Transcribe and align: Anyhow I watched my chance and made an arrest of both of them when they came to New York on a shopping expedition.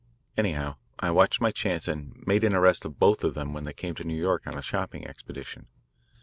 Anyhow 0.35 0.77
I 0.97 1.11
watched 1.11 1.41
my 1.41 1.51
chance 1.51 1.87
and 1.87 2.19
made 2.25 2.43
an 2.43 2.55
arrest 2.55 2.85
of 2.85 2.97
both 2.97 3.23
of 3.23 3.35
them 3.35 3.53
when 3.53 3.65
they 3.65 3.71
came 3.73 3.93
to 3.93 4.03
New 4.03 4.19
York 4.19 4.47
on 4.47 4.57
a 4.57 4.61
shopping 4.63 5.05
expedition. 5.05 5.67